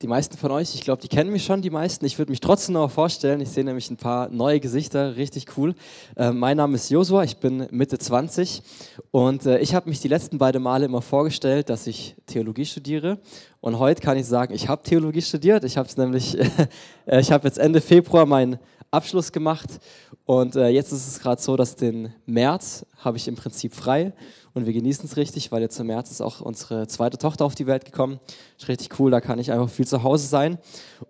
[0.00, 2.04] die meisten von euch, ich glaube, die kennen mich schon, die meisten.
[2.04, 3.40] Ich würde mich trotzdem noch vorstellen.
[3.40, 5.74] Ich sehe nämlich ein paar neue Gesichter, richtig cool.
[6.14, 8.62] Äh, mein Name ist Josua, ich bin Mitte 20
[9.10, 13.18] und äh, ich habe mich die letzten beiden Male immer vorgestellt, dass ich Theologie studiere.
[13.60, 15.64] Und heute kann ich sagen, ich habe Theologie studiert.
[15.64, 16.38] Ich habe es nämlich,
[17.06, 18.60] äh, ich habe jetzt Ende Februar meinen
[18.92, 19.80] Abschluss gemacht
[20.26, 24.12] und äh, jetzt ist es gerade so, dass den März habe ich im Prinzip frei
[24.58, 27.54] und wir genießen es richtig, weil jetzt im März ist auch unsere zweite Tochter auf
[27.54, 28.20] die Welt gekommen.
[28.58, 30.58] Ist richtig cool, da kann ich einfach viel zu Hause sein.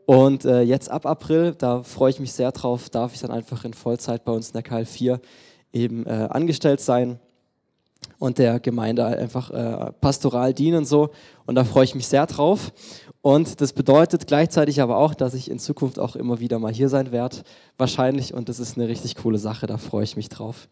[0.06, 3.64] Und äh, jetzt ab April, da freue ich mich sehr drauf, darf ich dann einfach
[3.64, 5.18] in Vollzeit bei uns in der KL4
[5.72, 7.18] eben äh, angestellt sein
[8.18, 11.10] und der Gemeinde einfach äh, pastoral dienen und so.
[11.46, 12.72] Und da freue ich mich sehr drauf.
[13.22, 16.88] Und das bedeutet gleichzeitig aber auch, dass ich in Zukunft auch immer wieder mal hier
[16.88, 17.38] sein werde,
[17.76, 18.34] wahrscheinlich.
[18.34, 20.68] Und das ist eine richtig coole Sache, da freue ich mich drauf.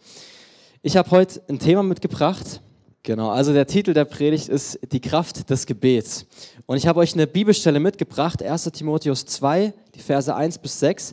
[0.82, 2.60] Ich habe heute ein Thema mitgebracht.
[3.06, 6.27] Genau, also der Titel der Predigt ist Die Kraft des Gebets.
[6.66, 11.12] Und ich habe euch eine Bibelstelle mitgebracht, 1 Timotheus 2, die Verse 1 bis 6.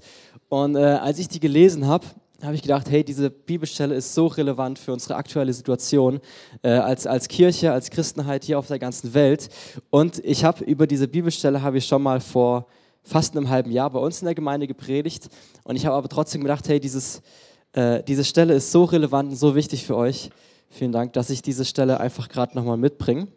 [0.49, 2.07] Und äh, als ich die gelesen habe,
[2.41, 6.19] habe ich gedacht, hey, diese Bibelstelle ist so relevant für unsere aktuelle Situation
[6.63, 9.49] äh, als, als Kirche, als Christenheit hier auf der ganzen Welt.
[9.91, 12.65] Und ich habe über diese Bibelstelle habe ich schon mal vor
[13.03, 15.29] fast einem halben Jahr bei uns in der Gemeinde gepredigt.
[15.63, 17.21] Und ich habe aber trotzdem gedacht, hey, dieses,
[17.73, 20.31] äh, diese Stelle ist so relevant und so wichtig für euch.
[20.75, 23.27] Vielen Dank, dass ich diese Stelle einfach gerade nochmal mitbringe.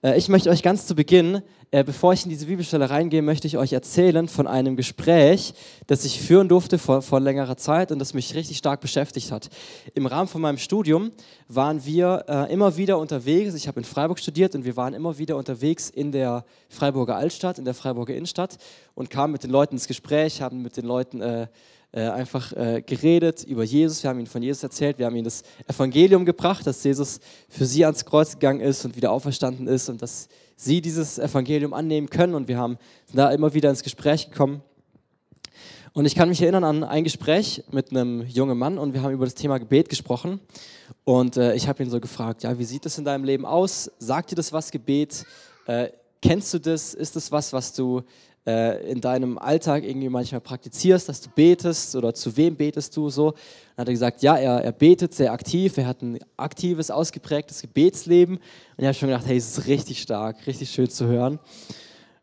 [0.00, 3.46] Äh, ich möchte euch ganz zu Beginn, äh, bevor ich in diese Bibelstelle reingehe, möchte
[3.46, 5.52] ich euch erzählen von einem Gespräch,
[5.88, 9.50] das ich führen durfte vor, vor längerer Zeit und das mich richtig stark beschäftigt hat.
[9.92, 11.12] Im Rahmen von meinem Studium
[11.48, 13.52] waren wir äh, immer wieder unterwegs.
[13.52, 17.58] Ich habe in Freiburg studiert und wir waren immer wieder unterwegs in der Freiburger Altstadt,
[17.58, 18.56] in der Freiburger Innenstadt
[18.94, 21.48] und kamen mit den Leuten ins Gespräch, haben mit den Leuten äh,
[22.00, 24.02] einfach äh, geredet über Jesus.
[24.02, 24.98] Wir haben ihnen von Jesus erzählt.
[24.98, 28.96] Wir haben ihnen das Evangelium gebracht, dass Jesus für sie ans Kreuz gegangen ist und
[28.96, 32.34] wieder auferstanden ist und dass sie dieses Evangelium annehmen können.
[32.34, 32.78] Und wir haben
[33.12, 34.62] da immer wieder ins Gespräch gekommen.
[35.96, 39.14] Und ich kann mich erinnern an ein Gespräch mit einem jungen Mann und wir haben
[39.14, 40.40] über das Thema Gebet gesprochen.
[41.04, 43.90] Und äh, ich habe ihn so gefragt, ja, wie sieht das in deinem Leben aus?
[43.98, 45.24] Sagt dir das was, Gebet?
[45.66, 45.88] Äh,
[46.20, 46.92] kennst du das?
[46.92, 48.02] Ist das was, was du
[48.46, 53.10] äh, in deinem Alltag irgendwie manchmal praktizierst, dass du betest oder zu wem betest du
[53.10, 53.32] so.
[53.32, 57.62] Dann hat er gesagt, ja, er, er betet sehr aktiv, er hat ein aktives, ausgeprägtes
[57.62, 58.36] Gebetsleben.
[58.36, 58.42] Und
[58.78, 61.38] ich habe schon gedacht, hey, es ist richtig stark, richtig schön zu hören.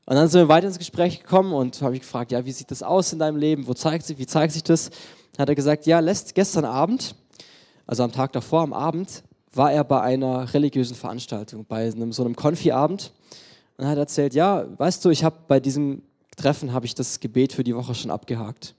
[0.05, 2.71] Und dann sind wir weiter ins Gespräch gekommen und habe ich gefragt, ja, wie sieht
[2.71, 3.67] das aus in deinem Leben?
[3.67, 4.89] Wo zeigt sich, wie zeigt sich das?
[5.33, 7.15] Dann hat er gesagt, ja, lässt gestern Abend,
[7.87, 9.23] also am Tag davor, am Abend,
[9.53, 13.13] war er bei einer religiösen Veranstaltung, bei einem, so einem Konfi-Abend.
[13.77, 16.03] Und hat erzählt, ja, weißt du, ich habe bei diesem
[16.35, 18.75] Treffen habe ich das Gebet für die Woche schon abgehakt.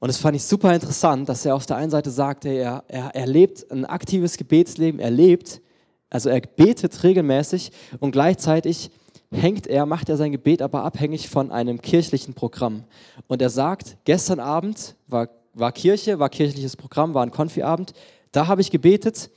[0.00, 3.14] Und das fand ich super interessant, dass er auf der einen Seite sagte, er, er,
[3.14, 5.60] er lebt ein aktives Gebetsleben, er lebt,
[6.08, 8.90] also er betet regelmäßig und gleichzeitig
[9.30, 12.84] hängt er, macht er sein Gebet aber abhängig von einem kirchlichen Programm.
[13.26, 17.92] Und er sagt, gestern Abend war, war Kirche, war kirchliches Programm, war ein Konfi-Abend,
[18.32, 19.30] da habe ich gebetet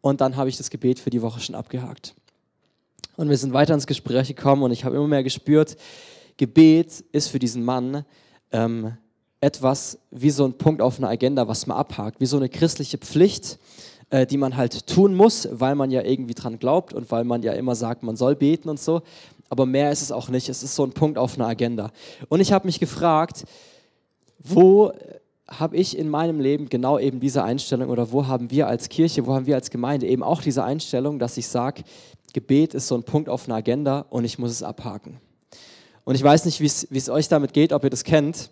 [0.00, 2.14] und dann habe ich das Gebet für die Woche schon abgehakt.
[3.16, 5.76] Und wir sind weiter ins Gespräch gekommen und ich habe immer mehr gespürt,
[6.36, 8.04] Gebet ist für diesen Mann
[8.50, 8.96] ähm,
[9.40, 12.98] etwas wie so ein Punkt auf einer Agenda, was man abhakt, wie so eine christliche
[12.98, 13.58] Pflicht,
[14.10, 17.42] äh, die man halt tun muss, weil man ja irgendwie dran glaubt und weil man
[17.42, 19.02] ja immer sagt, man soll beten und so.
[19.48, 20.48] Aber mehr ist es auch nicht.
[20.48, 21.90] Es ist so ein Punkt auf einer Agenda.
[22.28, 23.44] Und ich habe mich gefragt,
[24.38, 24.92] wo
[25.48, 29.26] habe ich in meinem Leben genau eben diese Einstellung oder wo haben wir als Kirche,
[29.26, 31.82] wo haben wir als Gemeinde eben auch diese Einstellung, dass ich sage,
[32.32, 35.20] Gebet ist so ein Punkt auf einer Agenda und ich muss es abhaken.
[36.04, 38.50] Und ich weiß nicht, wie es euch damit geht, ob ihr das kennt.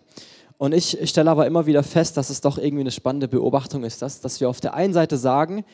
[0.57, 4.01] Und ich stelle aber immer wieder fest, dass es doch irgendwie eine spannende Beobachtung ist,
[4.01, 5.65] dass, dass wir auf der einen Seite sagen,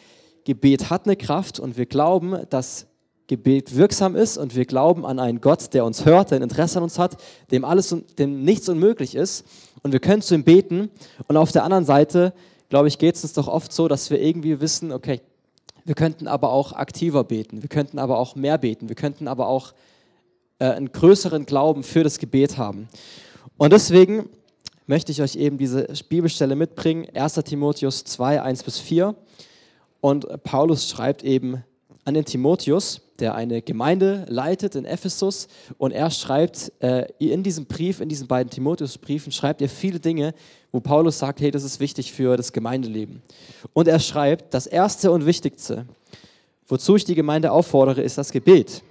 [0.45, 2.87] Gebet hat eine Kraft und wir glauben, dass
[3.27, 6.77] Gebet wirksam ist und wir glauben an einen Gott, der uns hört, der ein Interesse
[6.77, 7.17] an uns hat,
[7.51, 9.45] dem alles dem nichts unmöglich ist
[9.83, 10.89] und wir können zu ihm beten
[11.27, 12.33] und auf der anderen Seite,
[12.69, 15.19] glaube ich, geht es uns doch oft so, dass wir irgendwie wissen, okay,
[15.83, 19.47] wir könnten aber auch aktiver beten, wir könnten aber auch mehr beten, wir könnten aber
[19.47, 19.73] auch
[20.59, 22.87] äh, einen größeren Glauben für das Gebet haben.
[23.57, 24.29] Und deswegen
[24.85, 29.15] möchte ich euch eben diese Bibelstelle mitbringen, 1 Timotheus 2, 1 bis 4.
[30.01, 31.63] Und Paulus schreibt eben
[32.05, 35.47] an den Timotheus, der eine Gemeinde leitet in Ephesus.
[35.77, 40.33] Und er schreibt äh, in diesem Brief, in diesen beiden Timotheus-Briefen, schreibt er viele Dinge,
[40.71, 43.21] wo Paulus sagt, hey, das ist wichtig für das Gemeindeleben.
[43.73, 45.85] Und er schreibt, das Erste und Wichtigste,
[46.67, 48.83] wozu ich die Gemeinde auffordere, ist das Gebet.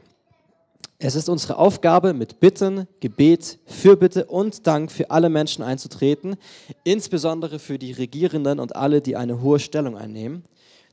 [0.99, 6.37] Es ist unsere Aufgabe, mit Bitten, Gebet, Fürbitte und Dank für alle Menschen einzutreten,
[6.85, 10.43] insbesondere für die Regierenden und alle, die eine hohe Stellung einnehmen,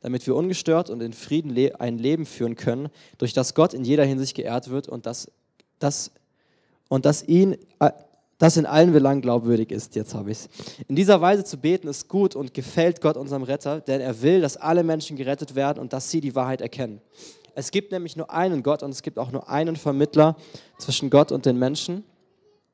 [0.02, 4.04] damit wir ungestört und in Frieden ein Leben führen können, durch das Gott in jeder
[4.04, 5.32] Hinsicht geehrt wird und das,
[5.80, 6.12] das
[6.90, 7.92] und dass ihn äh,
[8.40, 9.96] das in allen Belangen glaubwürdig ist.
[9.96, 10.50] Jetzt habe ich es.
[10.90, 14.42] In dieser Weise zu beten ist gut und gefällt Gott unserem Retter, denn er will,
[14.42, 17.00] dass alle Menschen gerettet werden und dass sie die Wahrheit erkennen.
[17.56, 20.36] Es gibt nämlich nur einen Gott und es gibt auch nur einen Vermittler
[20.78, 22.04] zwischen Gott und den Menschen,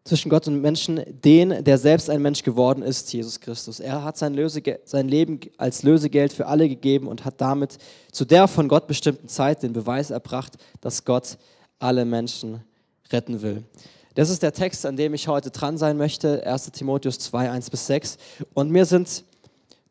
[0.05, 3.79] zwischen Gott und Menschen, den, der selbst ein Mensch geworden ist, Jesus Christus.
[3.79, 7.77] Er hat sein, Lösege sein Leben als Lösegeld für alle gegeben und hat damit
[8.11, 11.37] zu der von Gott bestimmten Zeit den Beweis erbracht, dass Gott
[11.77, 12.63] alle Menschen
[13.11, 13.63] retten will.
[14.15, 17.69] Das ist der Text, an dem ich heute dran sein möchte, 1 Timotheus 2, 1
[17.69, 18.17] bis 6.
[18.53, 19.23] Und mir sind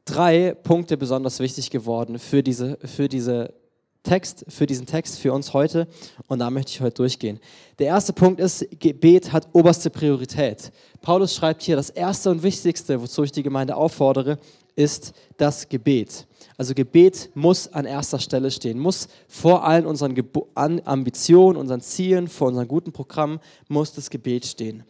[0.05, 3.55] drei Punkte besonders wichtig geworden für, diese, für diese
[4.03, 5.87] Text, für diesen Text, für uns heute.
[6.29, 7.41] Und da möchte ich heute durchgehen.
[7.79, 10.73] Der erste Punkt ist, Gebet hat oberste Priorität.
[11.03, 14.39] Paulus schreibt hier, das erste und wichtigste, wozu ich die Gemeinde auffordere,
[14.77, 16.27] ist das Gebet.
[16.57, 22.29] Also Gebet muss an erster Stelle stehen, muss vor allen unseren Gebo Ambitionen, unseren Zielen,
[22.29, 24.85] vor unseren guten Programmen, muss das Gebet stehen.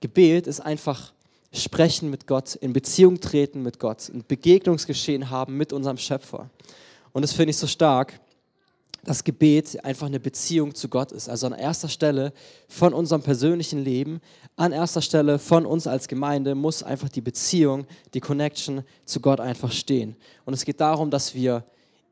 [0.00, 1.12] Gebet ist einfach
[1.52, 6.50] sprechen mit Gott, in Beziehung treten mit Gott, ein Begegnungsgeschehen haben mit unserem Schöpfer.
[7.12, 8.20] Und das finde ich so stark,
[9.08, 11.30] dass Gebet einfach eine Beziehung zu Gott ist.
[11.30, 12.34] Also an erster Stelle
[12.68, 14.20] von unserem persönlichen Leben,
[14.56, 19.40] an erster Stelle von uns als Gemeinde muss einfach die Beziehung, die Connection zu Gott
[19.40, 20.14] einfach stehen.
[20.44, 21.64] Und es geht darum, dass wir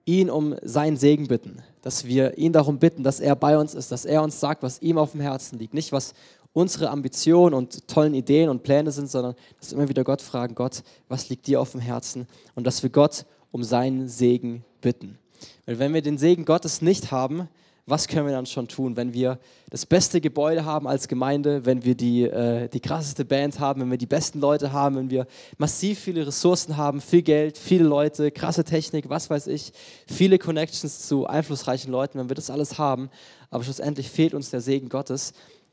[0.07, 3.93] ihn um seinen Segen bitten, dass wir ihn darum bitten, dass er bei uns ist,
[3.93, 5.75] dass er uns sagt, was ihm auf dem Herzen liegt.
[5.75, 6.15] Nicht, was
[6.55, 10.55] unsere Ambitionen und tollen Ideen und Pläne sind, sondern dass wir immer wieder Gott fragen,
[10.55, 12.27] Gott, was liegt dir auf dem Herzen?
[12.55, 15.19] Und dass wir Gott um seinen Segen bitten.
[15.65, 17.49] Weil wenn wir den Segen Gottes nicht haben,
[17.89, 19.39] was können wir dann schon tun, wenn wir
[19.71, 23.91] das beste Gebäude haben als Gemeinde, wenn wir die, äh, die krasseste Band haben, wenn
[23.93, 28.33] wir die besten Leute haben, wenn wir massiv viele Ressourcen haben, viel Geld, viele Leute,
[28.33, 29.73] krasse Technik, was weiß ich,
[30.09, 33.09] viele Connections zu einflussreichen Leuten, wenn wir das alles haben,
[33.51, 35.33] aber schlussendlich fehlt uns der Segen Gottes,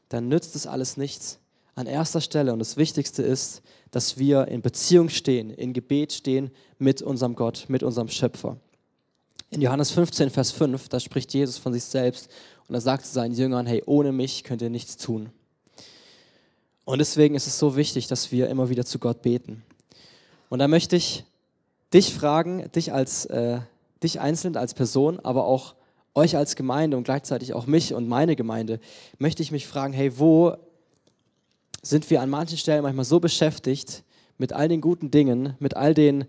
[0.10, 1.40] dann nützt das alles nichts.
[1.74, 6.52] An erster Stelle und das Wichtigste ist, dass wir in Beziehung stehen, in Gebet stehen
[6.78, 8.58] mit unserem Gott, mit unserem Schöpfer.
[9.54, 12.28] In Johannes 15, Vers 5, da spricht Jesus von sich selbst
[12.68, 15.30] und er sagt zu seinen Jüngern, hey, ohne mich könnt ihr nichts tun.
[16.86, 19.62] Und deswegen ist es so wichtig, dass wir immer wieder zu Gott beten.
[20.50, 21.24] Und da möchte ich
[21.94, 23.60] dich fragen, dich als äh,
[24.02, 25.76] dich einzeln als Person, aber auch
[26.16, 28.80] euch als Gemeinde und gleichzeitig auch mich und meine Gemeinde,
[29.20, 30.58] möchte ich mich fragen, hey, wo
[31.84, 34.04] sind wir an manchen Stellen manchmal so beschäftigt
[34.40, 36.26] mit all den guten Dingen, mit all den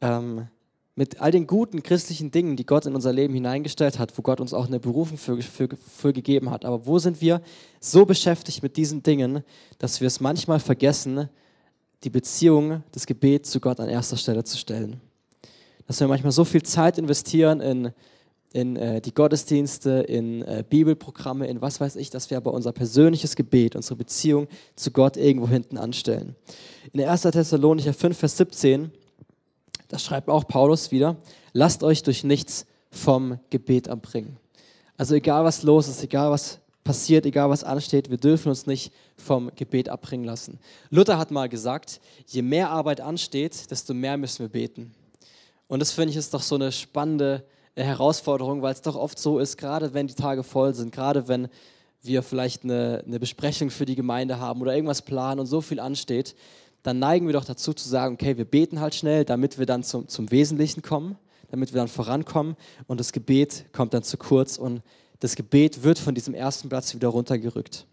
[0.00, 0.48] ähm,
[0.94, 4.40] mit all den guten christlichen Dingen, die Gott in unser Leben hineingestellt hat, wo Gott
[4.40, 6.64] uns auch eine Berufung für, für, für gegeben hat.
[6.64, 7.40] Aber wo sind wir
[7.80, 9.42] so beschäftigt mit diesen Dingen,
[9.78, 11.30] dass wir es manchmal vergessen,
[12.04, 15.00] die Beziehung, das Gebet zu Gott an erster Stelle zu stellen?
[15.86, 17.92] Dass wir manchmal so viel Zeit investieren in,
[18.52, 22.72] in äh, die Gottesdienste, in äh, Bibelprogramme, in was weiß ich, dass wir aber unser
[22.72, 24.46] persönliches Gebet, unsere Beziehung
[24.76, 26.36] zu Gott irgendwo hinten anstellen.
[26.92, 27.22] In der 1.
[27.22, 28.92] Thessalonicher 5, Vers 17
[29.92, 31.16] das schreibt auch Paulus wieder,
[31.52, 34.38] lasst euch durch nichts vom Gebet abbringen.
[34.96, 38.90] Also egal was los ist, egal was passiert, egal was ansteht, wir dürfen uns nicht
[39.18, 40.58] vom Gebet abbringen lassen.
[40.88, 44.94] Luther hat mal gesagt, je mehr Arbeit ansteht, desto mehr müssen wir beten.
[45.68, 47.44] Und das finde ich ist doch so eine spannende
[47.76, 51.48] Herausforderung, weil es doch oft so ist, gerade wenn die Tage voll sind, gerade wenn
[52.00, 55.80] wir vielleicht eine, eine Besprechung für die Gemeinde haben oder irgendwas planen und so viel
[55.80, 56.34] ansteht,
[56.82, 59.82] dann neigen wir doch dazu zu sagen, okay, wir beten halt schnell, damit wir dann
[59.82, 61.16] zum, zum Wesentlichen kommen,
[61.50, 64.82] damit wir dann vorankommen und das Gebet kommt dann zu kurz und
[65.20, 67.86] das Gebet wird von diesem ersten Platz wieder runtergerückt.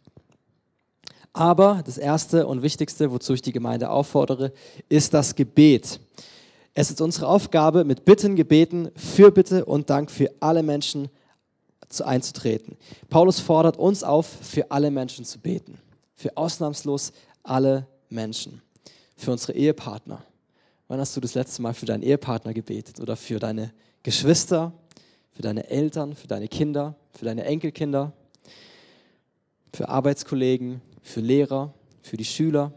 [1.32, 4.52] Aber das Erste und Wichtigste, wozu ich die Gemeinde auffordere,
[4.90, 6.00] ist das Gebet.
[6.74, 11.10] Es ist unsere Aufgabe, mit Bitten, Gebeten, Fürbitte und Dank für alle Menschen
[12.04, 12.78] einzutreten.
[13.10, 15.78] Paulus fordert uns auf, für alle Menschen zu beten.
[16.16, 18.62] Für ausnahmslos alle Menschen
[19.20, 20.24] für unsere Ehepartner.
[20.88, 24.72] Wann hast du das letzte Mal für deinen Ehepartner gebetet oder für deine Geschwister,
[25.34, 28.14] für deine Eltern, für deine Kinder, für deine Enkelkinder,
[29.74, 32.74] für Arbeitskollegen, für Lehrer, für die Schüler?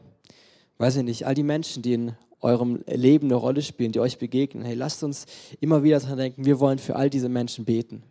[0.79, 4.19] Weiß ich nicht, all die Menschen, die in eurem Leben eine Rolle spielen, die euch
[4.19, 4.65] begegnen.
[4.65, 5.27] Hey, lasst uns
[5.61, 8.03] immer wieder daran denken, wir wollen für all diese Menschen beten.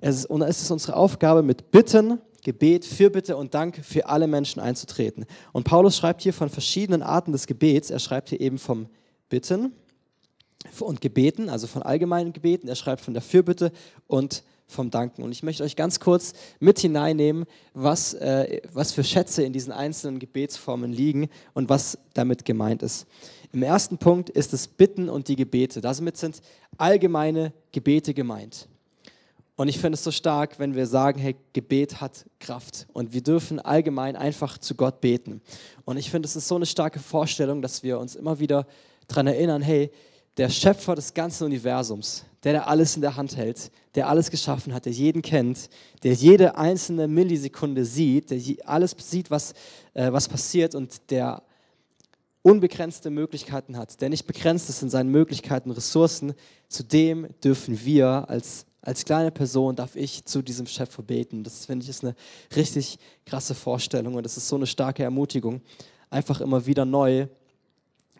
[0.00, 4.60] Es ist, es ist unsere Aufgabe, mit Bitten Gebet, Fürbitte und Dank für alle Menschen
[4.60, 5.26] einzutreten.
[5.52, 7.90] Und Paulus schreibt hier von verschiedenen Arten des Gebets.
[7.90, 8.86] Er schreibt hier eben vom
[9.28, 9.72] Bitten
[10.78, 12.68] und Gebeten, also von allgemeinen Gebeten.
[12.68, 13.72] Er schreibt von der Fürbitte
[14.06, 15.22] und vom Danken.
[15.22, 19.72] Und ich möchte euch ganz kurz mit hineinnehmen, was, äh, was für Schätze in diesen
[19.72, 23.06] einzelnen Gebetsformen liegen und was damit gemeint ist.
[23.52, 25.80] Im ersten Punkt ist es Bitten und die Gebete.
[25.80, 26.40] Damit sind
[26.76, 28.68] allgemeine Gebete gemeint.
[29.56, 32.86] Und ich finde es so stark, wenn wir sagen, hey, Gebet hat Kraft.
[32.92, 35.40] Und wir dürfen allgemein einfach zu Gott beten.
[35.84, 38.66] Und ich finde, es ist so eine starke Vorstellung, dass wir uns immer wieder
[39.06, 39.92] daran erinnern, hey,
[40.36, 44.74] der Schöpfer des ganzen Universums, der, der alles in der Hand hält, der alles geschaffen
[44.74, 45.70] hat, der jeden kennt,
[46.02, 49.52] der jede einzelne Millisekunde sieht, der alles sieht, was,
[49.94, 51.42] äh, was passiert und der
[52.42, 56.34] unbegrenzte Möglichkeiten hat, der nicht begrenzt ist in seinen Möglichkeiten, Ressourcen,
[56.68, 61.42] zu dem dürfen wir als, als kleine Person, darf ich zu diesem Schöpfer beten.
[61.42, 62.14] Das finde ich ist eine
[62.54, 65.62] richtig krasse Vorstellung und das ist so eine starke Ermutigung,
[66.10, 67.26] einfach immer wieder neu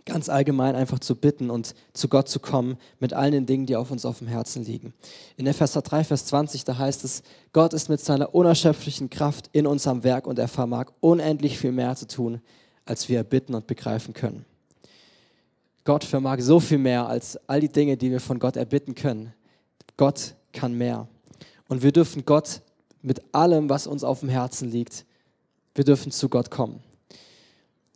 [0.07, 3.77] ganz allgemein einfach zu bitten und zu Gott zu kommen mit allen den Dingen, die
[3.77, 4.93] auf uns auf dem Herzen liegen.
[5.37, 9.67] In Epheser 3, Vers 20, da heißt es, Gott ist mit seiner unerschöpflichen Kraft in
[9.67, 12.41] uns am Werk und er vermag unendlich viel mehr zu tun,
[12.85, 14.45] als wir bitten und begreifen können.
[15.85, 19.33] Gott vermag so viel mehr als all die Dinge, die wir von Gott erbitten können.
[19.97, 21.09] Gott kann mehr.
[21.69, 22.63] Und wir dürfen Gott
[23.03, 25.05] mit allem, was uns auf dem Herzen liegt,
[25.75, 26.81] wir dürfen zu Gott kommen.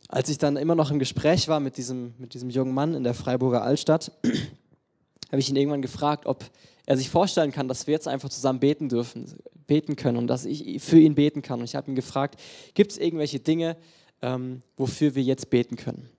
[0.07, 3.03] Als ich dann immer noch im Gespräch war mit diesem, mit diesem jungen Mann in
[3.03, 4.11] der Freiburger Altstadt,
[5.31, 6.43] habe ich ihn irgendwann gefragt, ob
[6.85, 9.33] er sich vorstellen kann, dass wir jetzt einfach zusammen beten dürfen,
[9.67, 11.59] beten können und dass ich für ihn beten kann.
[11.59, 12.39] Und ich habe ihn gefragt,
[12.73, 13.77] gibt es irgendwelche Dinge,
[14.21, 16.09] ähm, wofür wir jetzt beten können?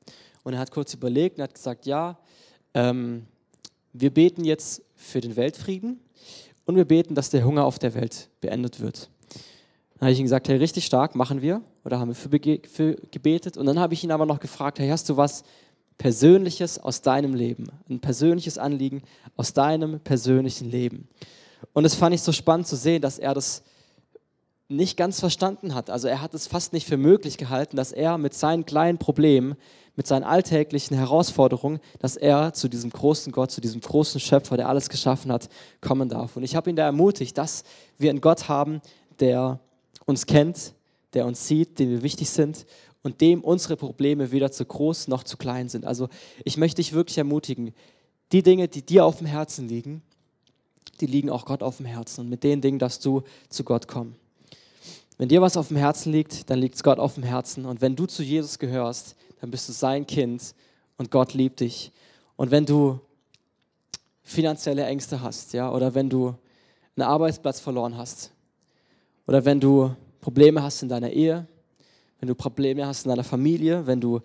[0.45, 2.19] Und er hat kurz überlegt und hat gesagt, ja,
[2.75, 3.27] ähm,
[3.93, 6.01] wir beten jetzt für den Weltfrieden
[6.71, 9.11] und wir beten, dass der Hunger auf der Welt beendet wird.
[9.95, 11.61] Dann habe ich ihm gesagt, hey, richtig stark, machen wir.
[11.85, 12.31] Oder haben wir für,
[12.69, 13.57] für gebetet.
[13.57, 15.45] Und dann habe ich ihn aber noch gefragt, hey, hast du was
[15.99, 17.67] Persönliches aus deinem Leben?
[17.91, 19.03] Ein persönliches Anliegen
[19.37, 21.09] aus deinem persönlichen Leben.
[21.75, 23.63] Und das fand ich so spannend zu sehen, dass er das
[24.71, 25.91] nicht ganz verstanden hat.
[25.91, 29.57] Also er hat es fast nicht für möglich gehalten, dass er mit seinen kleinen Problemen,
[29.97, 34.69] mit seinen alltäglichen Herausforderungen, dass er zu diesem großen Gott, zu diesem großen Schöpfer, der
[34.69, 35.49] alles geschaffen hat,
[35.81, 36.37] kommen darf.
[36.37, 37.65] Und ich habe ihn da ermutigt, dass
[37.99, 38.81] wir einen Gott haben,
[39.19, 39.59] der
[40.07, 40.73] uns kennt,
[41.15, 42.65] der uns sieht, dem wir wichtig sind
[43.03, 45.85] und dem unsere Probleme weder zu groß noch zu klein sind.
[45.85, 46.09] Also
[46.45, 47.75] ich möchte dich wirklich ermutigen,
[48.31, 50.03] die Dinge, die dir auf dem Herzen liegen,
[51.01, 52.21] die liegen auch Gott auf dem Herzen.
[52.21, 54.20] Und mit den Dingen darfst du zu Gott kommen.
[55.21, 57.67] Wenn dir was auf dem Herzen liegt, dann liegt es Gott auf dem Herzen.
[57.67, 60.55] Und wenn du zu Jesus gehörst, dann bist du sein Kind
[60.97, 61.93] und Gott liebt dich.
[62.37, 62.99] Und wenn du
[64.23, 66.35] finanzielle Ängste hast, ja, oder wenn du
[66.97, 68.33] einen Arbeitsplatz verloren hast,
[69.27, 71.47] oder wenn du Probleme hast in deiner Ehe,
[72.19, 74.21] wenn du Probleme hast in deiner Familie, wenn du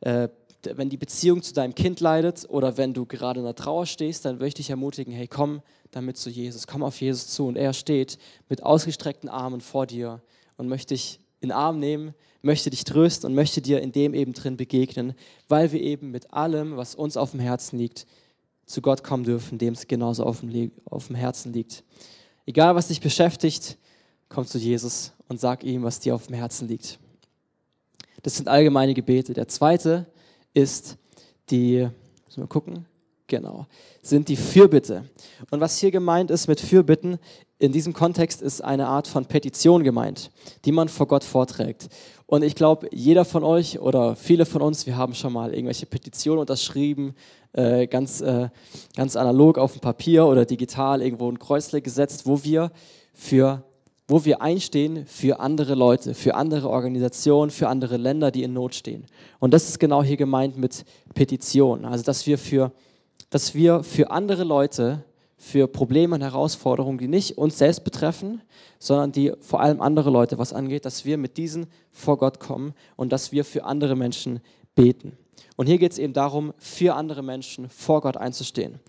[0.00, 0.26] äh,
[0.64, 4.24] wenn die Beziehung zu deinem Kind leidet oder wenn du gerade in der Trauer stehst,
[4.24, 7.72] dann möchte ich ermutigen, hey, komm damit zu Jesus, komm auf Jesus zu und er
[7.72, 10.20] steht mit ausgestreckten Armen vor dir
[10.60, 14.14] und möchte dich in den Arm nehmen, möchte dich trösten und möchte dir in dem
[14.14, 15.14] eben drin begegnen,
[15.48, 18.06] weil wir eben mit allem, was uns auf dem Herzen liegt,
[18.66, 21.82] zu Gott kommen dürfen, dem es genauso auf dem, auf dem Herzen liegt.
[22.46, 23.78] Egal, was dich beschäftigt,
[24.28, 26.98] komm zu Jesus und sag ihm, was dir auf dem Herzen liegt.
[28.22, 29.32] Das sind allgemeine Gebete.
[29.32, 30.06] Der zweite
[30.52, 30.98] ist
[31.50, 31.88] die,
[32.26, 32.86] müssen wir gucken,
[33.30, 33.66] genau,
[34.02, 35.04] sind die Fürbitte.
[35.50, 37.18] Und was hier gemeint ist mit Fürbitten,
[37.58, 40.30] in diesem Kontext ist eine Art von Petition gemeint,
[40.66, 41.88] die man vor Gott vorträgt.
[42.26, 45.86] Und ich glaube, jeder von euch oder viele von uns, wir haben schon mal irgendwelche
[45.86, 47.14] Petitionen unterschrieben,
[47.52, 48.50] äh, ganz, äh,
[48.94, 52.70] ganz analog auf dem Papier oder digital irgendwo ein Kreuzle gesetzt, wo wir
[53.14, 53.62] für
[54.10, 58.74] wo wir einstehen für andere Leute, für andere Organisationen, für andere Länder, die in Not
[58.74, 59.06] stehen.
[59.38, 60.84] Und das ist genau hier gemeint mit
[61.14, 61.84] Petition.
[61.84, 62.72] Also, dass wir für,
[63.30, 65.04] dass wir für andere Leute,
[65.36, 68.42] für Probleme und Herausforderungen, die nicht uns selbst betreffen,
[68.78, 72.74] sondern die vor allem andere Leute was angeht, dass wir mit diesen vor Gott kommen
[72.96, 74.40] und dass wir für andere Menschen
[74.74, 75.16] beten.
[75.56, 78.80] Und hier geht es eben darum, für andere Menschen vor Gott einzustehen.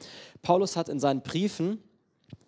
[0.42, 1.80] Paulus hat in seinen Briefen,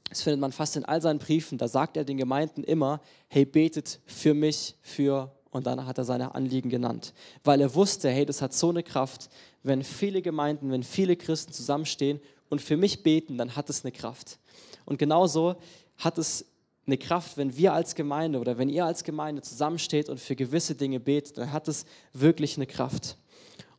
[0.09, 1.57] das findet man fast in all seinen Briefen.
[1.57, 6.03] Da sagt er den Gemeinden immer, hey, betet für mich, für, und dann hat er
[6.03, 7.13] seine Anliegen genannt.
[7.43, 9.29] Weil er wusste, hey, das hat so eine Kraft,
[9.61, 12.19] wenn viele Gemeinden, wenn viele Christen zusammenstehen
[12.49, 14.39] und für mich beten, dann hat es eine Kraft.
[14.85, 15.55] Und genauso
[15.97, 16.45] hat es
[16.85, 20.75] eine Kraft, wenn wir als Gemeinde oder wenn ihr als Gemeinde zusammensteht und für gewisse
[20.75, 23.17] Dinge betet, dann hat es wirklich eine Kraft.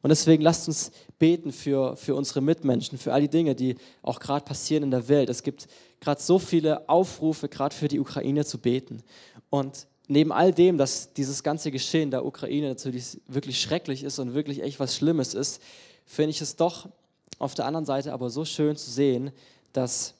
[0.00, 4.20] Und deswegen lasst uns beten für, für unsere Mitmenschen, für all die Dinge, die auch
[4.20, 5.28] gerade passieren in der Welt.
[5.30, 5.66] Es gibt
[6.00, 9.02] gerade so viele Aufrufe, gerade für die Ukraine zu beten.
[9.50, 14.34] Und neben all dem, dass dieses ganze Geschehen der Ukraine natürlich wirklich schrecklich ist und
[14.34, 15.62] wirklich echt was Schlimmes ist,
[16.06, 16.88] finde ich es doch
[17.38, 19.32] auf der anderen Seite aber so schön zu sehen,
[19.72, 20.14] dass,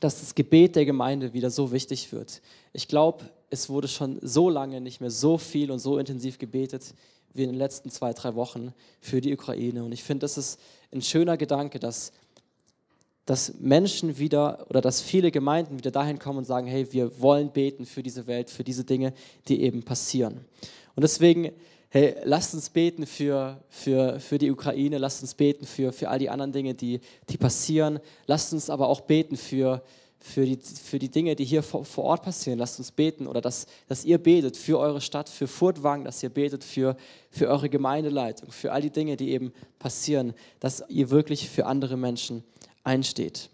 [0.00, 2.40] dass das Gebet der Gemeinde wieder so wichtig wird.
[2.72, 6.94] Ich glaube, es wurde schon so lange nicht mehr so viel und so intensiv gebetet
[7.34, 9.84] wie in den letzten zwei, drei Wochen für die Ukraine.
[9.84, 10.58] Und ich finde, das ist
[10.92, 12.12] ein schöner Gedanke, dass,
[13.28, 17.50] dass Menschen wieder oder dass viele Gemeinden wieder dahin kommen und sagen, hey, wir wollen
[17.50, 19.12] beten für diese Welt, für diese Dinge,
[19.48, 20.46] die eben passieren.
[20.94, 21.52] Und deswegen,
[21.90, 26.18] hey, lasst uns beten für, für, für die Ukraine, lasst uns beten für, für all
[26.18, 28.00] die anderen Dinge, die, die passieren.
[28.26, 29.82] Lasst uns aber auch beten für,
[30.18, 32.58] für, die, für die Dinge, die hier vor, vor Ort passieren.
[32.58, 36.30] Lasst uns beten oder dass, dass ihr betet für eure Stadt, für Furtwangen, dass ihr
[36.30, 36.96] betet für,
[37.30, 41.98] für eure Gemeindeleitung, für all die Dinge, die eben passieren, dass ihr wirklich für andere
[41.98, 42.42] Menschen
[42.84, 43.50] einsteht.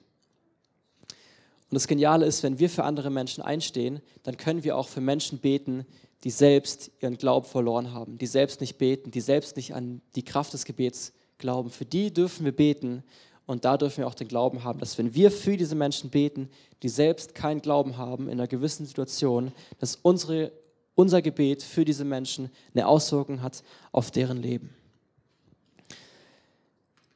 [1.71, 5.01] Und das Geniale ist, wenn wir für andere Menschen einstehen, dann können wir auch für
[5.01, 5.87] Menschen beten,
[6.23, 10.25] die selbst ihren Glauben verloren haben, die selbst nicht beten, die selbst nicht an die
[10.25, 11.71] Kraft des Gebets glauben.
[11.71, 13.03] Für die dürfen wir beten
[13.47, 16.49] und da dürfen wir auch den Glauben haben, dass wenn wir für diese Menschen beten,
[16.83, 20.53] die selbst keinen Glauben haben in einer gewissen Situation, dass unsere,
[20.95, 23.63] unser Gebet für diese Menschen eine Auswirkung hat
[23.93, 24.71] auf deren Leben.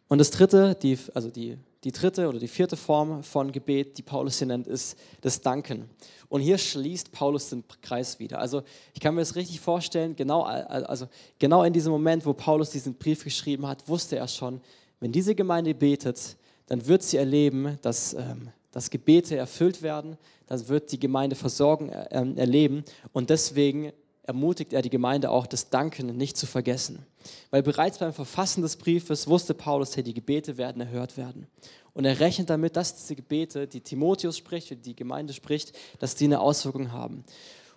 [0.09, 4.03] Und das dritte, die, also die die dritte oder die vierte Form von Gebet, die
[4.03, 5.89] Paulus hier nennt, ist das Danken.
[6.29, 8.41] Und hier schließt Paulus den Kreis wieder.
[8.41, 8.63] Also
[8.95, 11.07] ich kann mir das richtig vorstellen, genau, also
[11.39, 14.61] genau in diesem Moment, wo Paulus diesen Brief geschrieben hat, wusste er schon,
[15.01, 20.69] wenn diese Gemeinde betet, dann wird sie erleben, dass, ähm, dass Gebete erfüllt werden, dann
[20.69, 22.85] wird die Gemeinde Versorgung äh, ähm, erleben.
[23.13, 23.93] Und deswegen
[24.29, 27.07] ermutigt er die Gemeinde auch, das Danken nicht zu vergessen.
[27.51, 31.47] Weil bereits beim Verfassen des Briefes wusste Paulus, hey, die Gebete werden erhört werden.
[31.95, 36.27] Und er rechnet damit, dass diese Gebete, die Timotheus spricht, die Gemeinde spricht, dass die
[36.27, 37.25] eine Auswirkung haben.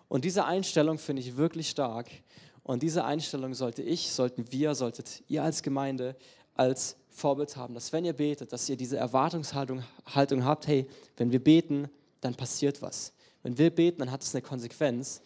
[0.10, 2.10] Und diese Einstellung finde ich wirklich stark.
[2.64, 6.18] Und diese Einstellung sollte ich, sollten wir, solltet ihr als Gemeinde
[6.54, 11.32] als Vorbild haben, dass wenn ihr betet, dass ihr diese Erwartungshaltung Haltung habt, hey, wenn
[11.32, 11.90] wir beten,
[12.20, 13.14] dann passiert was.
[13.42, 15.22] Wenn wir beten, dann hat es eine Konsequenz.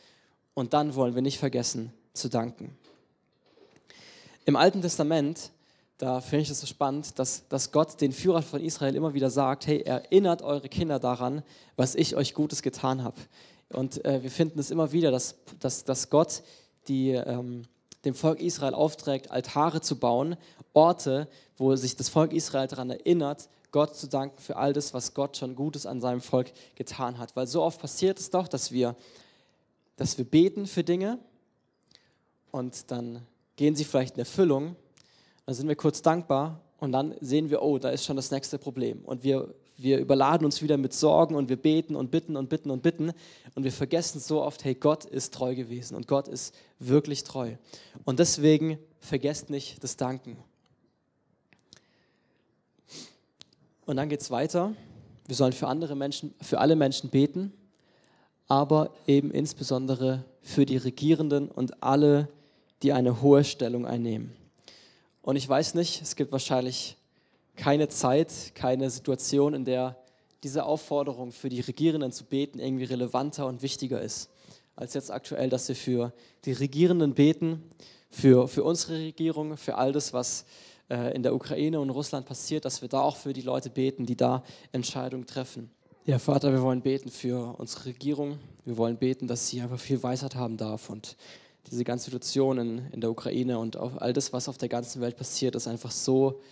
[0.55, 2.75] Und dann wollen wir nicht vergessen zu danken.
[4.45, 5.51] Im Alten Testament,
[5.97, 9.29] da finde ich es so spannend, dass, dass Gott den Führern von Israel immer wieder
[9.29, 11.43] sagt, hey, erinnert eure Kinder daran,
[11.75, 13.19] was ich euch Gutes getan habe.
[13.69, 16.43] Und äh, wir finden es immer wieder, dass, dass, dass Gott
[16.87, 17.65] die, ähm,
[18.05, 20.37] dem Volk Israel aufträgt, Altare zu bauen,
[20.73, 25.13] Orte, wo sich das Volk Israel daran erinnert, Gott zu danken für all das, was
[25.13, 27.35] Gott schon Gutes an seinem Volk getan hat.
[27.35, 28.95] Weil so oft passiert es doch, dass wir
[29.95, 31.19] dass wir beten für Dinge
[32.51, 33.21] und dann
[33.55, 34.75] gehen sie vielleicht in Erfüllung,
[35.45, 38.57] dann sind wir kurz dankbar und dann sehen wir, oh, da ist schon das nächste
[38.57, 39.03] Problem.
[39.05, 42.71] Und wir, wir überladen uns wieder mit Sorgen und wir beten und bitten und bitten
[42.71, 43.13] und bitten
[43.55, 47.55] und wir vergessen so oft, hey, Gott ist treu gewesen und Gott ist wirklich treu.
[48.03, 50.37] Und deswegen vergesst nicht das Danken.
[53.85, 54.73] Und dann geht es weiter.
[55.27, 57.53] Wir sollen für andere Menschen, für alle Menschen beten
[58.47, 62.29] aber eben insbesondere für die Regierenden und alle,
[62.83, 64.35] die eine hohe Stellung einnehmen.
[65.21, 66.97] Und ich weiß nicht, es gibt wahrscheinlich
[67.55, 69.97] keine Zeit, keine Situation, in der
[70.43, 74.29] diese Aufforderung für die Regierenden zu beten irgendwie relevanter und wichtiger ist,
[74.75, 77.63] als jetzt aktuell, dass wir für die Regierenden beten,
[78.11, 80.45] für, für unsere Regierung, für all das, was
[80.89, 84.05] äh, in der Ukraine und Russland passiert, dass wir da auch für die Leute beten,
[84.05, 85.71] die da Entscheidungen treffen.
[86.07, 88.37] Ja, Vater, wir wollen beten für unsere Regierung.
[88.63, 91.17] Wir wollen beten, dass sie einfach viel Weisheit haben darf und
[91.71, 95.17] diese ganze Situation in, in der Ukraine und all das, was auf der ganzen Welt
[95.17, 96.43] passiert, ist einfach so,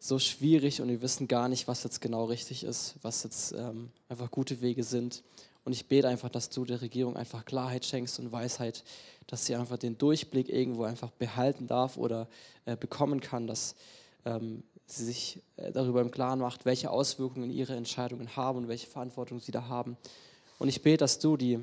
[0.00, 3.90] so schwierig und wir wissen gar nicht, was jetzt genau richtig ist, was jetzt ähm,
[4.08, 5.22] einfach gute Wege sind.
[5.62, 8.82] Und ich bete einfach, dass du der Regierung einfach Klarheit schenkst und Weisheit,
[9.28, 12.26] dass sie einfach den Durchblick irgendwo einfach behalten darf oder
[12.64, 13.76] äh, bekommen kann, dass
[14.24, 18.86] ähm, sie sich äh, darüber im Klaren macht, welche Auswirkungen ihre Entscheidungen haben und welche
[18.86, 19.96] Verantwortung sie da haben.
[20.58, 21.60] Und ich bete, dass du die,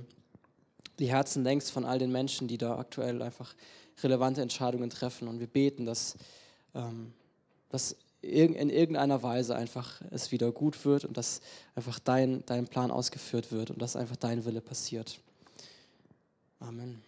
[1.00, 3.56] die Herzen lenkst von all den Menschen, die da aktuell einfach
[4.04, 5.28] relevante Entscheidungen treffen.
[5.28, 6.16] Und wir beten, dass,
[6.74, 7.14] ähm,
[7.70, 11.42] dass in irgendeiner Weise einfach es wieder gut wird und dass
[11.76, 15.20] einfach dein, dein Plan ausgeführt wird und dass einfach dein Wille passiert.
[16.60, 17.02] Amen.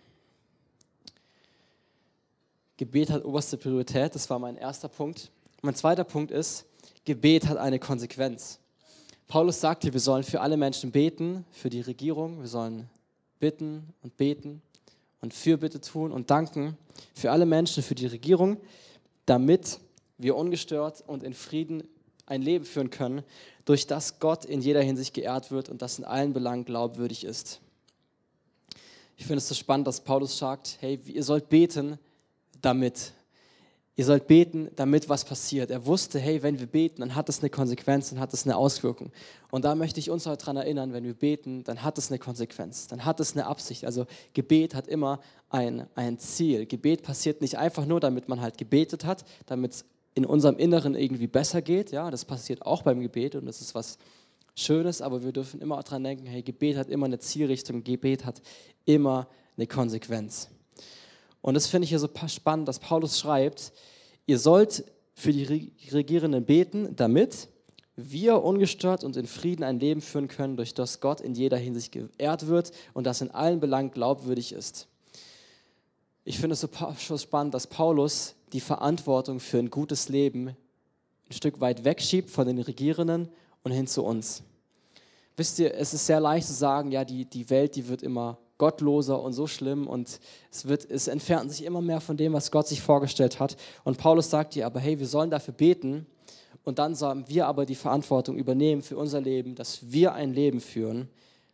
[2.78, 5.32] Gebet hat oberste Priorität, das war mein erster Punkt.
[5.68, 6.64] Mein zweiter Punkt ist,
[7.04, 8.60] Gebet hat eine Konsequenz.
[9.28, 12.90] Paulus sagt hier, wir sollen für alle Menschen beten, für die Regierung, wir sollen
[13.42, 14.62] bitten und beten
[15.20, 16.78] und Fürbitte tun und danken
[17.14, 18.62] für alle Menschen, für die Regierung,
[19.26, 19.82] damit
[20.18, 21.84] wir ungestört und in Frieden
[22.28, 23.24] ein Leben führen können,
[23.66, 27.60] durch das Gott in jeder Hinsicht geehrt wird und das in allen Belangen glaubwürdig ist.
[29.18, 32.00] Ich finde es so spannend, dass Paulus sagt, hey, ihr sollt beten,
[32.62, 33.12] damit
[34.00, 35.72] Ihr sollt beten, damit was passiert.
[35.72, 38.56] Er wusste, hey, wenn wir beten, dann hat das eine Konsequenz, dann hat das eine
[38.56, 39.12] Auswirkung.
[39.50, 42.20] Und da möchte ich uns heute daran erinnern, wenn wir beten, dann hat das eine
[42.20, 43.86] Konsequenz, dann hat es eine Absicht.
[43.86, 46.68] Also Gebet hat immer ein, ein Ziel.
[46.68, 49.84] Gebet passiert nicht einfach nur, damit man halt gebetet hat, damit
[50.14, 51.92] in unserem Inneren irgendwie besser geht.
[51.92, 53.98] Ja, das passiert auch beim Gebet und das ist was
[54.54, 58.44] Schönes, aber wir dürfen immer daran denken, hey, Gebet hat immer eine Zielrichtung, Gebet hat
[58.86, 60.50] immer eine Konsequenz.
[61.48, 63.72] Und das finde ich hier so spannend, dass Paulus schreibt,
[64.26, 64.84] ihr sollt
[65.14, 67.48] für die Regierenden beten, damit
[67.96, 71.94] wir ungestört und in Frieden ein Leben führen können, durch das Gott in jeder Hinsicht
[71.94, 74.90] geehrt wird und das in allen Belangen glaubwürdig ist.
[76.26, 76.68] Ich finde es
[77.08, 82.46] so spannend, dass Paulus die Verantwortung für ein gutes Leben ein Stück weit wegschiebt von
[82.46, 83.30] den Regierenden
[83.64, 84.44] und hin zu uns.
[85.38, 88.38] Wisst ihr, es ist sehr leicht zu sagen, ja, die, die Welt, die wird immer
[88.58, 90.20] gottloser und so schlimm und
[90.52, 93.58] es, wird, es entfernt sich immer mehr von dem, was Gott sich vorgestellt hat.
[93.84, 96.06] Und Paulus sagt dir aber, hey, wir sollen dafür beten
[96.63, 100.60] und dann sollen wir aber die Verantwortung übernehmen für unser Leben, dass wir ein Leben
[100.60, 101.08] führen,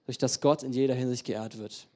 [0.05, 1.87] durch das Gott in jeder Hinsicht geehrt wird.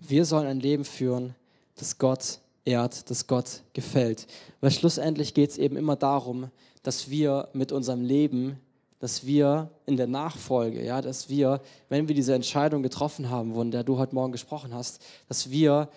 [0.00, 1.34] Wir sollen ein Leben führen,
[1.76, 4.26] das Gott ehrt, das Gott gefällt.
[4.60, 6.50] Weil schlussendlich geht es eben immer darum,
[6.82, 8.58] dass wir mit unserem Leben,
[9.00, 13.70] dass wir in der Nachfolge, ja, dass wir, wenn wir diese Entscheidung getroffen haben, von
[13.70, 15.88] der du heute Morgen gesprochen hast, dass wir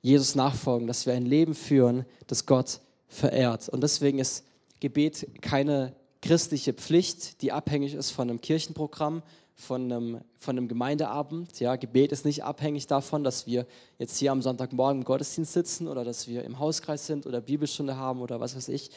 [0.00, 3.68] Jesus nachfolgen, dass wir ein Leben führen, das Gott verehrt.
[3.68, 4.44] Und deswegen ist
[4.80, 9.22] Gebet keine christliche Pflicht, die abhängig ist von einem Kirchenprogramm,
[9.54, 11.58] von einem, von einem Gemeindeabend.
[11.58, 13.66] Ja, Gebet ist nicht abhängig davon, dass wir
[13.98, 17.96] jetzt hier am Sonntagmorgen im Gottesdienst sitzen oder dass wir im Hauskreis sind oder Bibelstunde
[17.96, 18.90] haben oder was weiß ich,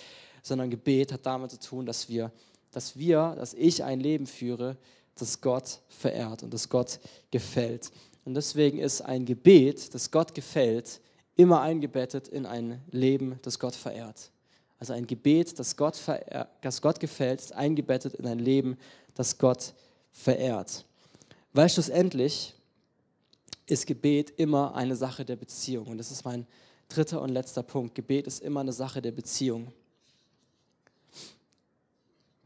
[0.43, 2.31] sondern Gebet hat damit zu tun, dass wir,
[2.71, 4.77] dass wir, dass ich ein Leben führe,
[5.15, 7.91] das Gott verehrt und das Gott gefällt.
[8.25, 11.01] Und deswegen ist ein Gebet, das Gott gefällt,
[11.35, 14.31] immer eingebettet in ein Leben, das Gott verehrt.
[14.79, 15.99] Also ein Gebet, das Gott,
[16.61, 18.77] das Gott gefällt, ist eingebettet in ein Leben,
[19.15, 19.73] das Gott
[20.11, 20.85] verehrt.
[21.53, 22.55] Weil schlussendlich
[23.67, 25.87] ist Gebet immer eine Sache der Beziehung.
[25.87, 26.47] Und das ist mein
[26.89, 27.95] dritter und letzter Punkt.
[27.95, 29.71] Gebet ist immer eine Sache der Beziehung.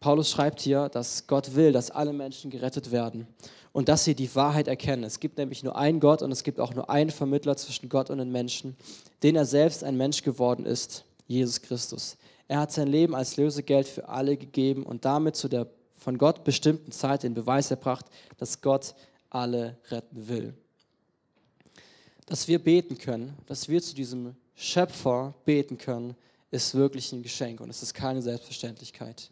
[0.06, 3.26] Paulus schreibt hier, dass Gott will, dass alle Menschen gerettet werden
[3.74, 5.04] und dass sie die Wahrheit erkennen.
[5.04, 8.12] Es gibt nämlich nur einen Gott und es gibt auch nur einen Vermittler zwischen Gott
[8.12, 8.76] und den Menschen,
[9.24, 12.18] den er selbst ein Mensch geworden ist, Jesus Christus.
[12.48, 15.66] Er hat sein Leben als Lösegeld für alle gegeben und damit zu der
[15.98, 18.06] von Gott bestimmten Zeit den Beweis erbracht,
[18.38, 18.94] dass Gott
[19.32, 20.54] alle retten will.
[22.28, 26.14] Dass wir beten können, dass wir zu diesem Schöpfer beten können,
[26.52, 29.32] ist wirklich ein Geschenk und es ist keine Selbstverständlichkeit.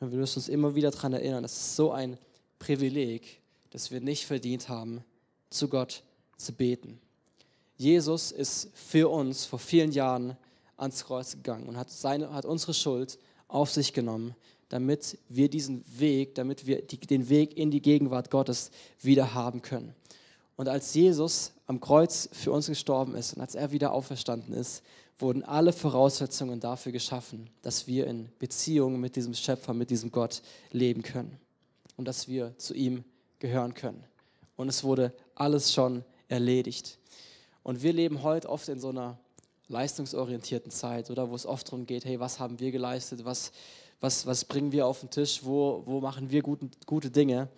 [0.00, 2.18] Und wir müssen uns immer wieder daran erinnern, es ist so ein
[2.58, 5.04] Privileg, dass wir nicht verdient haben,
[5.50, 6.02] zu Gott
[6.36, 7.00] zu beten.
[7.76, 10.36] Jesus ist für uns vor vielen Jahren
[10.76, 14.34] ans Kreuz gegangen und hat, seine, hat unsere Schuld auf sich genommen,
[14.68, 19.62] damit wir diesen Weg, damit wir die, den Weg in die Gegenwart Gottes wieder haben
[19.62, 19.94] können.
[20.56, 24.82] Und als Jesus am Kreuz für uns gestorben ist und als er wieder auferstanden ist,
[25.18, 30.42] wurden alle Voraussetzungen dafür geschaffen, dass wir in Beziehung mit diesem Schöpfer, mit diesem Gott
[30.70, 31.38] leben können
[31.96, 33.04] und dass wir zu ihm
[33.40, 34.04] gehören können.
[34.56, 36.98] Und es wurde alles schon erledigt.
[37.62, 39.18] Und wir leben heute oft in so einer
[39.68, 43.52] leistungsorientierten Zeit, oder wo es oft darum geht, hey, was haben wir geleistet, was,
[44.00, 47.48] was, was bringen wir auf den Tisch, wo, wo machen wir guten, gute Dinge.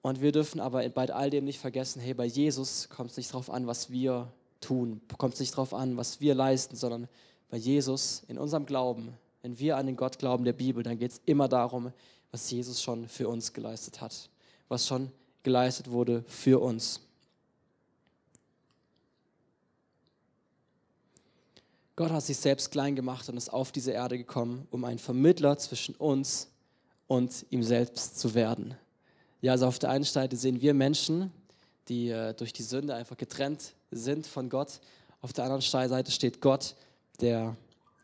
[0.00, 3.30] Und wir dürfen aber bei all dem nicht vergessen, hey, bei Jesus kommt es nicht
[3.30, 7.08] darauf an, was wir tun, kommt es nicht darauf an, was wir leisten, sondern
[7.50, 11.12] bei Jesus, in unserem Glauben, wenn wir an den Gott glauben der Bibel, dann geht
[11.12, 11.92] es immer darum,
[12.30, 14.28] was Jesus schon für uns geleistet hat,
[14.68, 15.10] was schon
[15.42, 17.00] geleistet wurde für uns.
[21.96, 25.58] Gott hat sich selbst klein gemacht und ist auf diese Erde gekommen, um ein Vermittler
[25.58, 26.48] zwischen uns
[27.08, 28.74] und ihm selbst zu werden.
[29.40, 31.32] Ja, also auf der einen Seite sehen wir Menschen,
[31.88, 34.80] die äh, durch die Sünde einfach getrennt sind von Gott.
[35.20, 36.74] Auf der anderen Seite steht Gott,
[37.20, 37.56] der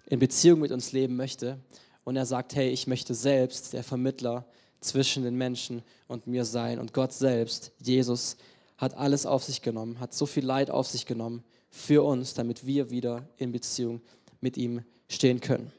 [0.07, 1.59] in Beziehung mit uns leben möchte.
[2.05, 4.45] Und er sagt, hey, ich möchte selbst der Vermittler
[4.81, 6.79] zwischen den Menschen und mir sein.
[6.79, 8.37] Und Gott selbst, Jesus,
[8.77, 12.67] hat alles auf sich genommen, hat so viel Leid auf sich genommen für uns, damit
[12.67, 14.01] wir wieder in Beziehung
[14.41, 15.73] mit ihm stehen können.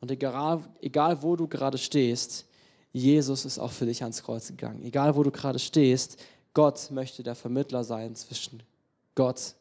[0.00, 2.46] Und egal, egal wo du gerade stehst,
[2.92, 4.84] Jesus ist auch für dich ans Kreuz gegangen.
[4.84, 6.18] Egal wo du gerade stehst,
[6.52, 8.62] Gott möchte der Vermittler sein zwischen
[9.14, 9.54] Gott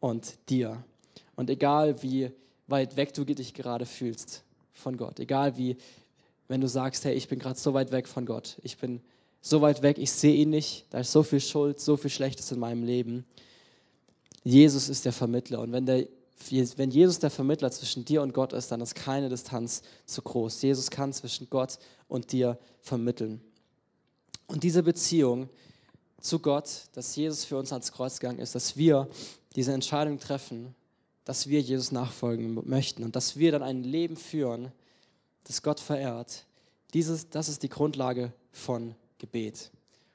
[0.00, 0.82] und dir.
[1.34, 2.30] Und egal wie
[2.66, 5.76] weit weg du dich gerade fühlst von Gott, egal wie,
[6.48, 9.00] wenn du sagst, hey, ich bin gerade so weit weg von Gott, ich bin
[9.40, 12.50] so weit weg, ich sehe ihn nicht, da ist so viel Schuld, so viel Schlechtes
[12.52, 13.24] in meinem Leben,
[14.46, 15.60] Jesus ist der Vermittler.
[15.60, 16.06] Und wenn, der,
[16.76, 20.62] wenn Jesus der Vermittler zwischen dir und Gott ist, dann ist keine Distanz zu groß.
[20.62, 23.40] Jesus kann zwischen Gott und dir vermitteln.
[24.46, 25.48] Und diese Beziehung
[26.26, 29.08] zu Gott, dass Jesus für uns ans Kreuz gegangen ist, dass wir
[29.54, 30.74] diese Entscheidung treffen,
[31.24, 34.72] dass wir Jesus nachfolgen möchten und dass wir dann ein Leben führen,
[35.44, 36.44] das Gott verehrt,
[36.92, 39.70] dieses, das ist die Grundlage von Gebet.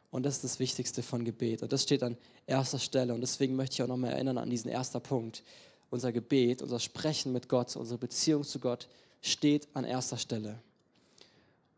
[0.09, 1.63] Und das ist das Wichtigste von Gebet.
[1.63, 3.13] Und das steht an erster Stelle.
[3.13, 5.43] Und deswegen möchte ich auch nochmal erinnern an diesen ersten Punkt.
[5.89, 8.89] Unser Gebet, unser Sprechen mit Gott, unsere Beziehung zu Gott
[9.21, 10.59] steht an erster Stelle.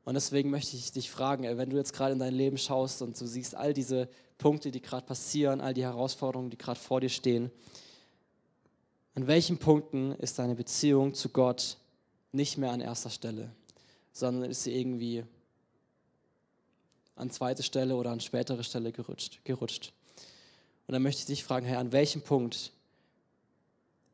[0.06, 3.20] Und deswegen möchte ich dich fragen, wenn du jetzt gerade in dein Leben schaust und
[3.20, 7.10] du siehst all diese Punkte, die gerade passieren, all die Herausforderungen, die gerade vor dir
[7.10, 7.52] stehen,
[9.16, 11.78] an welchen Punkten ist deine Beziehung zu Gott
[12.32, 13.52] nicht mehr an erster Stelle,
[14.12, 15.24] sondern ist sie irgendwie
[17.16, 19.40] an zweite Stelle oder an spätere Stelle gerutscht.
[19.46, 19.94] gerutscht.
[20.88, 22.72] Und dann möchte ich dich fragen, Herr, an welchem Punkt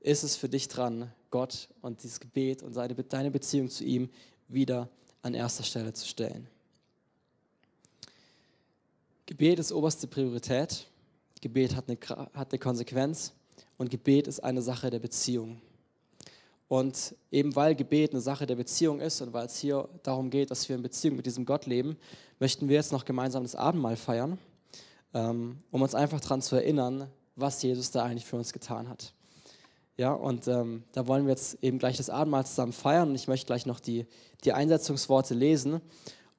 [0.02, 4.10] ist es für dich dran, Gott und dieses Gebet und seine, deine Beziehung zu ihm
[4.48, 4.90] wieder
[5.22, 6.48] an erster Stelle zu stellen?
[9.26, 10.88] Gebet ist oberste Priorität.
[11.42, 11.98] Gebet hat eine,
[12.34, 13.32] hat eine Konsequenz
[13.78, 15.62] und Gebet ist eine Sache der Beziehung.
[16.68, 20.52] Und eben weil Gebet eine Sache der Beziehung ist und weil es hier darum geht,
[20.52, 21.98] dass wir in Beziehung mit diesem Gott leben,
[22.40, 24.38] möchten wir jetzt noch gemeinsam das Abendmahl feiern,
[25.14, 29.14] ähm, um uns einfach daran zu erinnern, was Jesus da eigentlich für uns getan hat.
[30.00, 33.28] Ja, und ähm, da wollen wir jetzt eben gleich das Abendmahl zusammen feiern und ich
[33.28, 34.06] möchte gleich noch die,
[34.46, 35.82] die Einsetzungsworte lesen.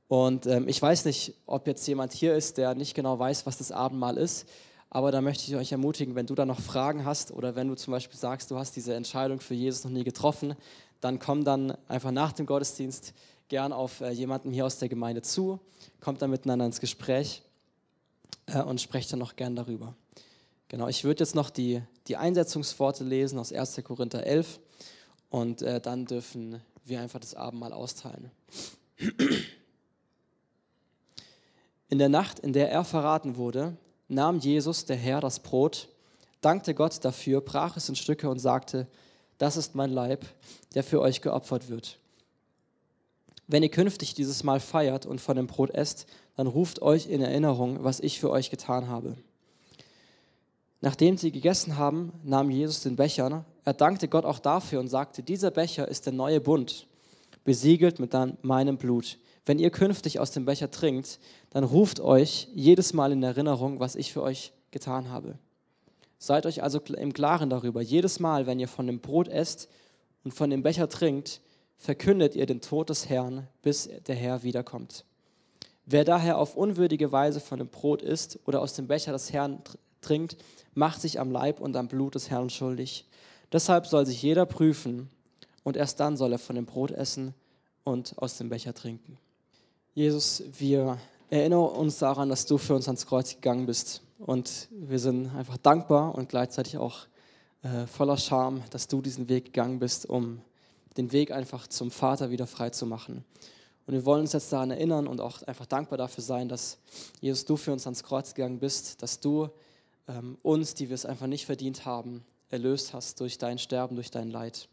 [0.09, 3.59] Und ähm, ich weiß nicht, ob jetzt jemand hier ist, der nicht genau weiß, was
[3.59, 4.49] das Abendmahl ist.
[4.89, 7.75] Aber da möchte ich euch ermutigen, wenn du da noch Fragen hast oder wenn du
[7.75, 10.55] zum Beispiel sagst, du hast diese Entscheidung für Jesus noch nie getroffen,
[11.03, 13.13] dann komm dann einfach nach dem Gottesdienst
[13.49, 15.61] gern auf äh, jemanden hier aus der Gemeinde zu,
[16.01, 17.43] kommt dann miteinander ins Gespräch
[18.47, 19.95] äh, und sprecht dann noch gern darüber.
[20.71, 23.83] Genau, ich würde jetzt noch die, die Einsetzungsworte lesen aus 1.
[23.83, 24.61] Korinther 11
[25.29, 28.31] und äh, dann dürfen wir einfach das Abendmahl austeilen.
[31.89, 35.89] In der Nacht, in der er verraten wurde, nahm Jesus, der Herr, das Brot,
[36.41, 38.87] dankte Gott dafür, brach es in Stücke und sagte,
[39.39, 40.25] das ist mein Leib,
[40.77, 41.99] der für euch geopfert wird.
[43.49, 46.07] Wenn ihr künftig dieses Mal feiert und von dem Brot esst,
[46.37, 49.17] dann ruft euch in Erinnerung, was ich für euch getan habe.
[50.81, 53.45] Nachdem sie gegessen haben, nahm Jesus den Becher.
[53.65, 56.87] Er dankte Gott auch dafür und sagte, dieser Becher ist der neue Bund,
[57.45, 59.19] besiegelt mit meinem Blut.
[59.45, 61.19] Wenn ihr künftig aus dem Becher trinkt,
[61.51, 65.39] dann ruft euch jedes Mal in Erinnerung, was ich für euch getan habe.
[66.19, 67.81] Seid euch also im Klaren darüber.
[67.81, 69.69] Jedes Mal, wenn ihr von dem Brot esst
[70.23, 71.41] und von dem Becher trinkt,
[71.77, 75.05] verkündet ihr den Tod des Herrn, bis der Herr wiederkommt.
[75.87, 79.63] Wer daher auf unwürdige Weise von dem Brot isst oder aus dem Becher des Herrn
[80.03, 80.37] trinkt,
[80.75, 83.07] macht sich am Leib und am Blut des Herrn schuldig.
[83.53, 85.11] Deshalb soll sich jeder prüfen
[85.65, 87.35] und erst dann soll er von dem Brot essen
[87.85, 89.19] und aus dem Becher trinken.
[89.95, 90.99] Jesus, wir
[91.31, 94.03] erinnern uns daran, dass du für uns ans Kreuz gegangen bist.
[94.19, 97.07] Und wir sind einfach dankbar und gleichzeitig auch
[97.63, 100.43] äh, voller Scham, dass du diesen Weg gegangen bist, um
[100.97, 103.25] den Weg einfach zum Vater wieder frei zu machen.
[103.87, 106.79] Und wir wollen uns jetzt daran erinnern und auch einfach dankbar dafür sein, dass
[107.21, 109.49] Jesus, du für uns ans Kreuz gegangen bist, dass du
[110.09, 114.11] ähm, uns, die wir es einfach nicht verdient haben, erlöst hast durch dein Sterben, durch
[114.11, 114.69] dein Leid.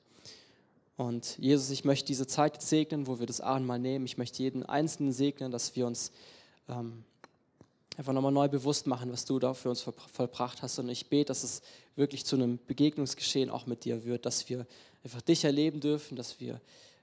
[0.97, 4.05] Und Jesus, ich möchte diese Zeit segnen, wo wir das Abendmahl nehmen.
[4.05, 6.11] Ich möchte jeden Einzelnen segnen, dass wir uns
[6.67, 7.03] ähm,
[7.97, 10.79] einfach nochmal neu bewusst machen, was du da für uns vollbracht hast.
[10.79, 11.61] Und ich bete, dass es
[11.95, 14.65] wirklich zu einem Begegnungsgeschehen auch mit dir wird, dass wir
[15.03, 16.61] einfach dich erleben dürfen, dass wir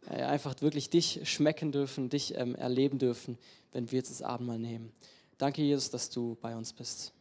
[0.08, 3.38] äh, einfach wirklich dich schmecken dürfen, dich ähm, erleben dürfen,
[3.72, 4.92] wenn wir jetzt das Abendmahl nehmen.
[5.38, 7.12] Danke, Jesus, dass du bei uns bist.